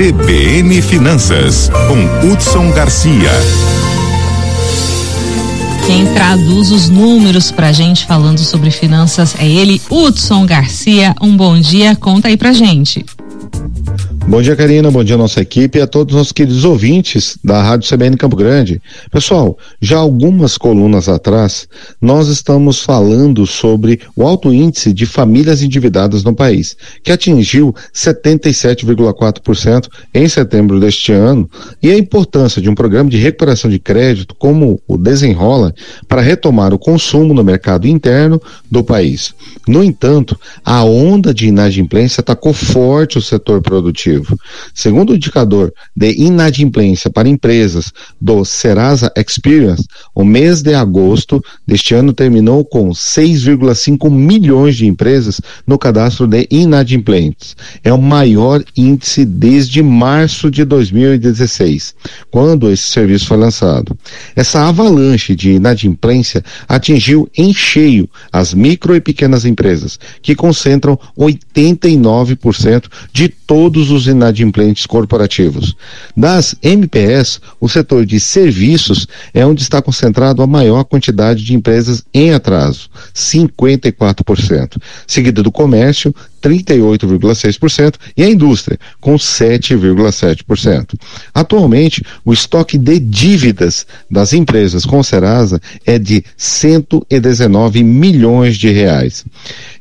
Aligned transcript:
CBN 0.00 0.80
Finanças, 0.80 1.70
com 1.86 2.26
Hudson 2.26 2.70
Garcia. 2.70 3.30
Quem 5.86 6.06
traduz 6.14 6.72
os 6.72 6.88
números 6.88 7.52
pra 7.52 7.70
gente 7.70 8.06
falando 8.06 8.38
sobre 8.38 8.70
finanças 8.70 9.34
é 9.38 9.46
ele, 9.46 9.78
Hudson 9.90 10.46
Garcia. 10.46 11.14
Um 11.20 11.36
bom 11.36 11.60
dia, 11.60 11.94
conta 11.94 12.28
aí 12.28 12.38
pra 12.38 12.54
gente. 12.54 13.04
Bom 14.30 14.40
dia, 14.40 14.54
Karina. 14.54 14.92
Bom 14.92 15.02
dia, 15.02 15.16
nossa 15.16 15.40
equipe 15.40 15.76
e 15.76 15.82
a 15.82 15.88
todos 15.88 16.14
os 16.14 16.18
nossos 16.18 16.32
queridos 16.32 16.64
ouvintes 16.64 17.36
da 17.42 17.60
Rádio 17.60 17.88
CBN 17.88 18.16
Campo 18.16 18.36
Grande. 18.36 18.80
Pessoal, 19.10 19.58
já 19.80 19.98
algumas 19.98 20.56
colunas 20.56 21.08
atrás, 21.08 21.66
nós 22.00 22.28
estamos 22.28 22.80
falando 22.80 23.44
sobre 23.44 23.98
o 24.14 24.24
alto 24.24 24.54
índice 24.54 24.92
de 24.92 25.04
famílias 25.04 25.64
endividadas 25.64 26.22
no 26.22 26.32
país, 26.32 26.76
que 27.02 27.10
atingiu 27.10 27.74
77,4% 27.92 29.88
em 30.14 30.28
setembro 30.28 30.78
deste 30.78 31.10
ano, 31.10 31.50
e 31.82 31.90
a 31.90 31.98
importância 31.98 32.62
de 32.62 32.70
um 32.70 32.74
programa 32.76 33.10
de 33.10 33.16
recuperação 33.16 33.68
de 33.68 33.80
crédito 33.80 34.36
como 34.36 34.80
o 34.86 34.96
Desenrola 34.96 35.74
para 36.06 36.20
retomar 36.20 36.72
o 36.72 36.78
consumo 36.78 37.34
no 37.34 37.42
mercado 37.42 37.88
interno 37.88 38.40
do 38.70 38.84
país. 38.84 39.34
No 39.66 39.82
entanto, 39.82 40.38
a 40.64 40.84
onda 40.84 41.34
de 41.34 41.48
inadimplência 41.48 42.20
atacou 42.20 42.52
forte 42.52 43.18
o 43.18 43.22
setor 43.22 43.60
produtivo. 43.60 44.19
Segundo 44.74 45.10
o 45.10 45.14
indicador 45.16 45.72
de 45.96 46.12
inadimplência 46.12 47.10
para 47.10 47.28
empresas 47.28 47.92
do 48.20 48.44
Serasa 48.44 49.12
Experience, 49.16 49.86
o 50.14 50.24
mês 50.24 50.62
de 50.62 50.74
agosto 50.74 51.42
deste 51.66 51.94
ano 51.94 52.12
terminou 52.12 52.64
com 52.64 52.90
6,5 52.90 54.10
milhões 54.10 54.76
de 54.76 54.86
empresas 54.86 55.40
no 55.66 55.78
cadastro 55.78 56.26
de 56.26 56.46
inadimplentes. 56.50 57.56
É 57.82 57.92
o 57.92 58.00
maior 58.00 58.62
índice 58.76 59.24
desde 59.24 59.82
março 59.82 60.50
de 60.50 60.64
2016, 60.64 61.94
quando 62.30 62.70
esse 62.70 62.84
serviço 62.84 63.26
foi 63.26 63.36
lançado. 63.36 63.96
Essa 64.34 64.68
avalanche 64.68 65.34
de 65.34 65.52
inadimplência 65.52 66.44
atingiu 66.68 67.28
em 67.36 67.52
cheio 67.52 68.08
as 68.32 68.54
micro 68.54 68.94
e 68.94 69.00
pequenas 69.00 69.44
empresas, 69.44 69.98
que 70.22 70.34
concentram 70.34 70.98
89% 71.18 72.84
de 73.12 73.28
todos 73.28 73.90
os 73.90 74.06
inadimplentes 74.10 74.86
corporativos. 74.86 75.74
Das 76.16 76.54
MPS, 76.62 77.40
o 77.60 77.68
setor 77.68 78.04
de 78.04 78.20
serviços 78.20 79.06
é 79.32 79.44
onde 79.44 79.62
está 79.62 79.80
concentrado 79.80 80.42
a 80.42 80.46
maior 80.46 80.84
quantidade 80.84 81.42
de 81.44 81.54
empresas 81.54 82.04
em 82.12 82.32
atraso, 82.32 82.88
54%, 83.14 84.76
seguida 85.06 85.42
do 85.42 85.50
comércio, 85.50 86.14
38,6% 86.42 87.94
e 88.16 88.22
a 88.22 88.28
indústria, 88.28 88.78
com 89.00 89.16
7,7%. 89.16 90.94
Atualmente, 91.34 92.02
o 92.24 92.32
estoque 92.32 92.78
de 92.78 92.98
dívidas 92.98 93.86
das 94.10 94.32
empresas 94.32 94.84
com 94.84 95.02
Serasa 95.02 95.60
é 95.84 95.98
de 95.98 96.24
119 96.36 97.82
milhões 97.82 98.56
de 98.56 98.70
reais. 98.70 99.24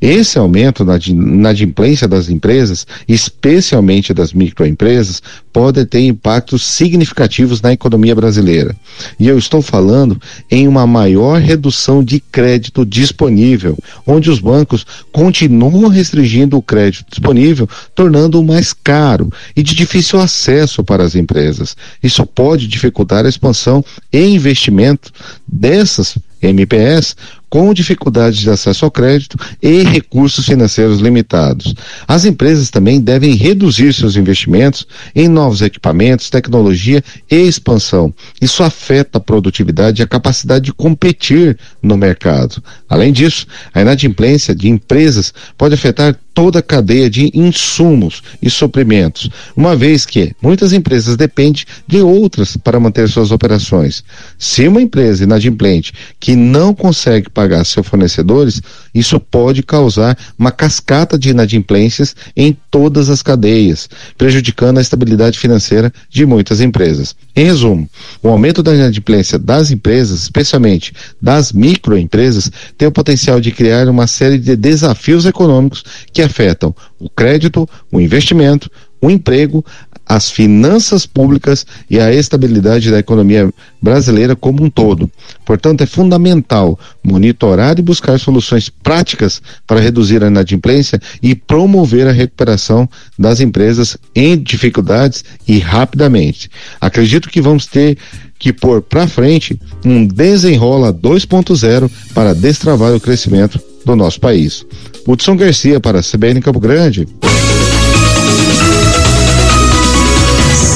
Esse 0.01 0.37
aumento 0.37 0.85
na 0.85 0.97
inadimplência 0.97 2.07
das 2.07 2.29
empresas, 2.29 2.85
especialmente 3.07 4.13
das 4.13 4.33
microempresas, 4.33 5.21
pode 5.51 5.85
ter 5.85 6.01
impactos 6.01 6.65
significativos 6.65 7.61
na 7.61 7.73
economia 7.73 8.15
brasileira. 8.15 8.75
E 9.19 9.27
eu 9.27 9.37
estou 9.37 9.61
falando 9.61 10.19
em 10.49 10.67
uma 10.67 10.87
maior 10.87 11.39
redução 11.39 12.03
de 12.03 12.19
crédito 12.19 12.85
disponível, 12.85 13.77
onde 14.05 14.29
os 14.29 14.39
bancos 14.39 14.85
continuam 15.11 15.87
restringindo 15.87 16.48
o 16.57 16.61
crédito 16.61 17.05
disponível, 17.09 17.67
tornando-o 17.93 18.43
mais 18.43 18.73
caro 18.73 19.31
e 19.55 19.63
de 19.63 19.75
difícil 19.75 20.19
acesso 20.19 20.83
para 20.83 21.03
as 21.03 21.15
empresas. 21.15 21.75
Isso 22.01 22.25
pode 22.25 22.67
dificultar 22.67 23.25
a 23.25 23.29
expansão 23.29 23.83
e 24.11 24.23
investimento 24.23 25.11
dessas 25.47 26.17
MPS 26.41 27.15
com 27.49 27.73
dificuldades 27.73 28.39
de 28.39 28.49
acesso 28.49 28.85
ao 28.85 28.91
crédito 28.91 29.37
e 29.61 29.83
recursos 29.83 30.45
financeiros 30.45 30.99
limitados. 30.99 31.73
As 32.07 32.25
empresas 32.25 32.69
também 32.69 33.01
devem 33.01 33.33
reduzir 33.35 33.93
seus 33.93 34.15
investimentos 34.15 34.85
em 35.15 35.27
novos 35.27 35.61
equipamentos, 35.61 36.29
tecnologia 36.29 37.03
e 37.29 37.35
expansão. 37.35 38.13
Isso 38.41 38.63
afeta 38.63 39.17
a 39.17 39.21
produtividade 39.21 40.01
e 40.01 40.03
a 40.03 40.07
capacidade 40.07 40.65
de 40.65 40.73
competir 40.73 41.57
no 41.81 41.97
mercado. 41.97 42.61
Além 42.87 43.11
disso, 43.11 43.47
a 43.73 43.81
inadimplência 43.81 44.53
de 44.53 44.69
empresas 44.69 45.33
pode 45.57 45.73
afetar 45.73 46.15
toda 46.39 46.59
a 46.59 46.63
cadeia 46.63 47.09
de 47.09 47.29
insumos 47.33 48.23
e 48.41 48.49
suprimentos, 48.49 49.29
uma 49.57 49.75
vez 49.75 50.05
que 50.05 50.33
muitas 50.41 50.71
empresas 50.71 51.17
dependem 51.17 51.65
de 51.85 52.01
outras 52.01 52.55
para 52.55 52.79
manter 52.79 53.09
suas 53.09 53.29
operações. 53.29 54.05
Se 54.37 54.65
uma 54.65 54.81
empresa 54.81 55.25
inadimplente 55.25 55.91
que 56.17 56.37
não 56.37 56.73
consegue 56.73 57.29
pagar 57.39 57.63
seus 57.63 57.87
fornecedores, 57.87 58.61
isso 58.93 59.17
pode 59.17 59.63
causar 59.63 60.17
uma 60.37 60.51
cascata 60.51 61.17
de 61.17 61.29
inadimplências 61.29 62.13
em 62.35 62.57
todas 62.69 63.09
as 63.09 63.21
cadeias, 63.21 63.87
prejudicando 64.17 64.77
a 64.77 64.81
estabilidade 64.81 65.39
financeira 65.39 65.89
de 66.09 66.25
muitas 66.25 66.59
empresas. 66.59 67.15
Em 67.33 67.45
resumo, 67.45 67.89
o 68.21 68.27
aumento 68.27 68.61
da 68.61 68.75
inadimplência 68.75 69.39
das 69.39 69.71
empresas, 69.71 70.23
especialmente 70.23 70.91
das 71.21 71.53
microempresas, 71.53 72.51
tem 72.77 72.89
o 72.89 72.91
potencial 72.91 73.39
de 73.39 73.53
criar 73.53 73.87
uma 73.87 74.05
série 74.05 74.37
de 74.37 74.57
desafios 74.57 75.25
econômicos 75.25 75.85
que 76.11 76.21
afetam 76.21 76.75
o 76.99 77.09
crédito, 77.09 77.69
o 77.89 78.01
investimento, 78.01 78.69
o 79.01 79.09
emprego, 79.09 79.65
as 80.09 80.31
finanças 80.31 81.05
públicas 81.05 81.67
e 81.87 81.99
a 81.99 82.11
estabilidade 82.11 82.89
da 82.89 82.97
economia 82.97 83.53
brasileira 83.79 84.35
como 84.35 84.63
um 84.63 84.69
todo. 84.69 85.09
Portanto, 85.45 85.81
é 85.81 85.85
fundamental 85.85 86.79
monitorar 87.03 87.77
e 87.77 87.83
buscar 87.83 88.19
soluções 88.19 88.69
práticas 88.69 89.39
para 89.67 89.79
reduzir 89.79 90.23
a 90.23 90.27
inadimplência 90.27 90.99
e 91.21 91.35
promover 91.35 92.07
a 92.07 92.11
recuperação 92.11 92.89
das 93.17 93.39
empresas 93.39 93.97
em 94.15 94.35
dificuldades 94.35 95.23
e 95.47 95.59
rapidamente. 95.59 96.49
Acredito 96.81 97.29
que 97.29 97.39
vamos 97.39 97.67
ter 97.67 97.95
que 98.39 98.51
pôr 98.51 98.81
para 98.81 99.05
frente 99.05 99.59
um 99.85 100.07
desenrola 100.07 100.91
2.0 100.91 101.91
para 102.15 102.33
destravar 102.33 102.95
o 102.95 102.99
crescimento 102.99 103.59
do 103.85 103.95
nosso 103.95 104.19
país. 104.19 104.65
Hudson 105.05 105.35
Garcia 105.35 105.79
para 105.79 105.99
a 105.99 106.03
CBN 106.03 106.41
Campo 106.41 106.59
Grande. 106.59 107.07